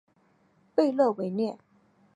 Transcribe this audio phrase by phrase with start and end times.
[0.73, 1.59] 贝勒维涅。